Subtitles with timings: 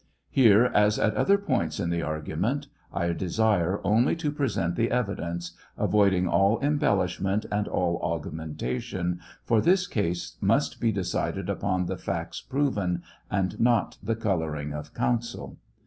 [0.31, 5.51] Here, as at other points in the argument, I desire only to present the evidence,
[5.77, 11.97] avoid ing all embellishment and all augmentation, for this case must be decided upon the
[11.97, 15.59] facts proven, and not the coloring of counsel.